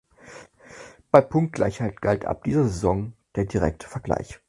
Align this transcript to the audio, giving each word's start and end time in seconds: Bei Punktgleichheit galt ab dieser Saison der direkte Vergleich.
Bei 1.11 1.21
Punktgleichheit 1.21 2.01
galt 2.01 2.25
ab 2.25 2.43
dieser 2.43 2.63
Saison 2.63 3.13
der 3.35 3.45
direkte 3.45 3.87
Vergleich. 3.87 4.39